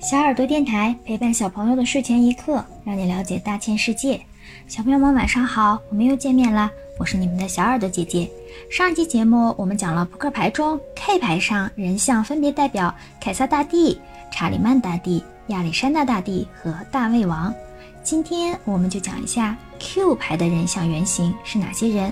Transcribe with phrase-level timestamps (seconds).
[0.00, 4.18] 小耳朵电台陪伴小朋友的睡前一刻，让你了解大千世界。
[4.66, 8.26] 小朋友们晚上好，我们又见面了，我是你们的小耳朵姐姐。
[8.70, 14.00] 上一期节目我们讲了扑克牌中 K 牌上人像分别代表凯撒大帝、
[14.32, 17.54] 查理曼大帝、亚历山大大帝和大胃王。
[18.02, 22.10] 今天我们就讲一下 Q 牌的人像原型是哪些人。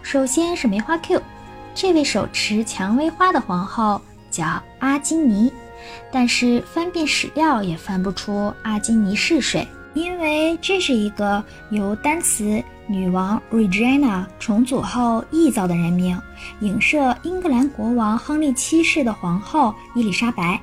[0.00, 1.20] 首先是梅花 Q，
[1.74, 4.00] 这位手持蔷薇花的皇后
[4.30, 5.52] 叫阿基尼。
[6.10, 16.20] 但是翻遍史料也翻不出阿金尼是谁，因为这是一个由单词女王 Regina 重组后臆造的人名，
[16.60, 20.60] 影射英格兰国王亨利七世的皇后伊丽莎白。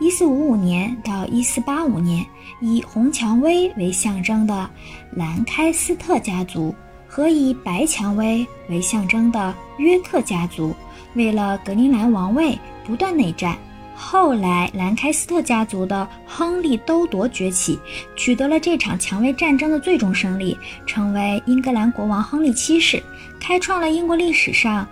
[0.00, 2.26] 一四五五年到一四八五年，
[2.60, 4.68] 以红蔷薇为象征的
[5.12, 6.74] 兰开斯特家族
[7.06, 10.74] 和以白蔷薇为象征的约克家族，
[11.14, 13.56] 为了格陵兰王位不断内战。
[13.94, 17.78] 后来，兰开斯特家族的亨利都铎崛起，
[18.16, 23.02] 取得了这场蔷薇战争的最终胜利，成为英格兰国王亨利七世，
[23.40, 24.86] 开创了英国历史上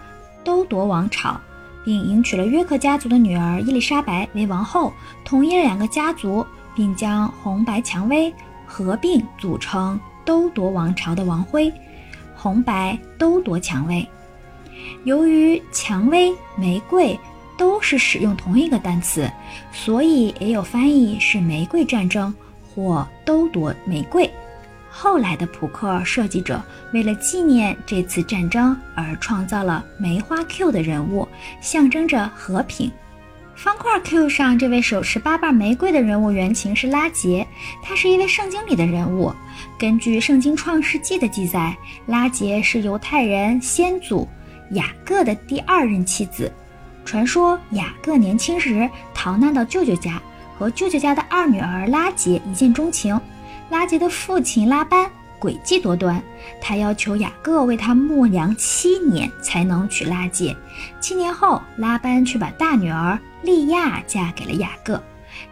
[0.45, 1.39] 都铎王朝，
[1.85, 4.93] 并迎娶了约克家族的女儿伊丽莎白为王后，
[5.25, 8.33] 统一了两个家族，并将红白蔷薇
[8.65, 11.73] 合并组成都铎王朝的王徽——
[12.37, 14.07] 红白都铎蔷薇。
[15.05, 17.19] 由于蔷薇、玫瑰。
[17.61, 19.31] 都是使用同一个单词，
[19.71, 24.29] 所以也有翻译是“玫瑰战争”或“都夺玫瑰”。
[24.89, 26.63] 后来的扑克设计者
[26.95, 31.29] 为了纪念这次战争而创造了梅花 Q 的人物，
[31.61, 32.91] 象征着和平。
[33.55, 37.47] 方块 Q 上这位手持八瓣玫瑰的人物原型是拉杰，
[37.85, 39.31] 他是一位圣经里的人物。
[39.79, 44.27] 根据《圣经创世纪》的记载，拉杰是犹太人先祖
[44.71, 46.51] 雅各的第二任妻子。
[47.05, 50.21] 传说雅各年轻时逃难到舅舅家，
[50.59, 53.21] 和舅舅家的二女儿拉杰一见钟情。
[53.69, 56.23] 拉杰的父亲拉班诡计多端，
[56.61, 60.57] 他要求雅各为他牧羊七年才能娶拉杰。
[61.01, 65.03] 七年后，拉班却把大女儿利亚嫁给了雅各。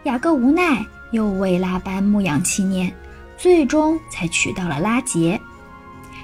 [0.03, 2.93] 雅各无奈，又为拉班牧养七年，
[3.37, 5.41] 最终才娶到了拉杰。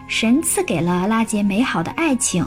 [0.07, 2.47] 神赐给了拉杰美好的爱情，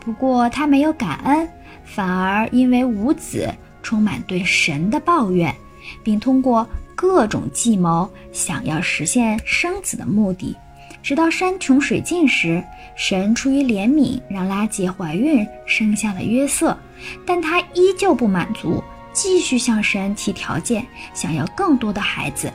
[0.00, 1.48] 不过他没有感恩。
[1.84, 5.54] 反而因为无子，充满对神的抱怨，
[6.02, 10.56] 并通过各种计谋想要实现生子的目的。
[11.02, 12.62] 直到山穷水尽时，
[12.96, 16.76] 神出于怜悯，让拉杰怀孕，生下了约瑟。
[17.24, 20.84] 但他依旧不满足，继续向神提条件，
[21.14, 22.52] 想要更多的孩子。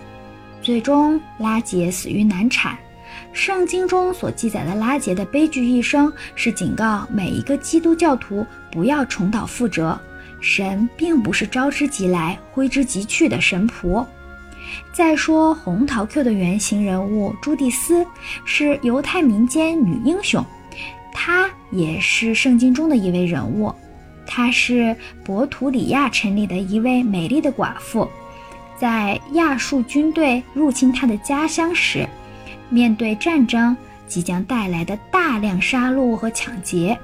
[0.61, 2.77] 最终，拉杰死于难产。
[3.33, 9.99] 圣经中所记载的拉杰的悲剧一生，是警告每一个基督教徒不要重蹈覆辙。
[10.39, 14.03] 神并不是招之即来、挥之即去的神仆。
[14.91, 18.05] 再说红桃 Q 的原型人物朱蒂斯，
[18.43, 20.43] 是犹太民间女英雄，
[21.13, 23.73] 她也是圣经中的一位人物。
[24.25, 28.09] 她是伯图里亚城里的一位美丽的寡妇，
[28.79, 32.07] 在亚述军队入侵她的家乡时。
[32.71, 33.75] 面对战争
[34.07, 36.97] 即将带来的大量杀戮和抢劫，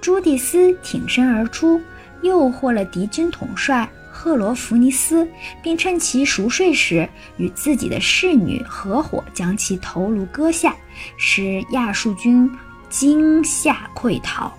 [0.00, 1.80] 朱蒂斯挺身而出，
[2.22, 5.26] 诱惑了敌军统帅赫罗弗尼斯，
[5.62, 10.74] 并趁其熟睡时与自己的侍女合伙将其头颅割下，
[11.16, 12.50] 使亚述军
[12.90, 14.52] 惊吓溃逃。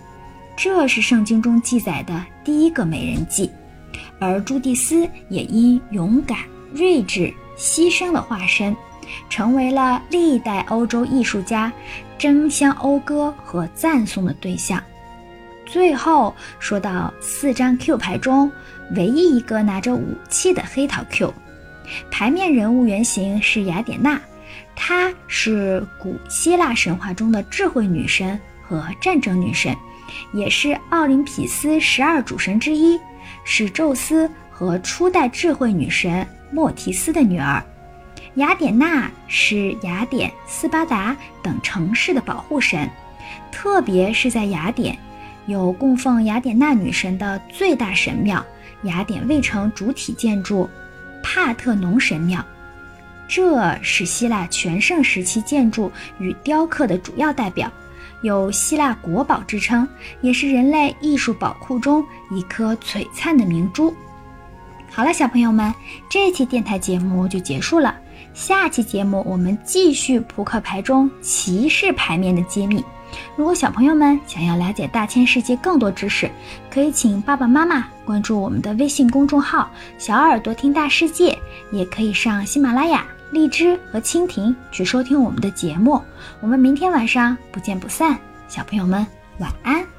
[0.57, 3.51] 这是圣经中记载的第一个美人计，
[4.19, 6.39] 而朱蒂斯也因勇敢、
[6.73, 8.75] 睿智、牺牲的化身。
[9.29, 11.71] 成为了历代欧洲艺术家
[12.17, 14.81] 争相讴歌和赞颂的对象。
[15.65, 18.51] 最后说到四张 Q 牌中
[18.95, 21.33] 唯一一个拿着武器的黑桃 Q，
[22.11, 24.21] 牌面人物原型是雅典娜，
[24.75, 29.75] 她是古希腊神话中的智慧女神和战争女神，
[30.33, 32.99] 也是奥林匹斯十二主神之一，
[33.43, 37.61] 是宙斯和初代智慧女神莫提斯的女儿。
[38.35, 42.89] 雅典娜是雅典、斯巴达等城市的保护神，
[43.49, 44.97] 特别是在雅典，
[45.45, 48.45] 有供奉雅典娜女神的最大神庙——
[48.83, 50.69] 雅典卫城主体建筑
[51.23, 52.43] 帕特农神庙。
[53.25, 55.89] 这是希腊全盛时期建筑
[56.19, 57.71] 与雕刻的主要代表，
[58.21, 59.87] 有“希腊国宝”之称，
[60.19, 63.95] 也是人类艺术宝库中一颗璀璨的明珠。
[64.91, 65.73] 好了，小朋友们，
[66.09, 67.95] 这期电台节目就结束了。
[68.33, 72.83] 下期节目我们继续扑克牌中骑士牌面的揭秘。
[73.37, 76.29] 如果小朋友们想要了解大千世界更多知识，
[76.69, 81.37] 可以请爸爸妈妈关注我们的微信公众号“小耳朵听大世界”，
[81.71, 86.01] 也可以上喜马拉雅、荔枝和蜻蜓去收听我们的节目。
[86.41, 88.17] 我们明天晚上不见不散，
[88.49, 89.05] 小朋友们
[89.39, 89.94] 晚安。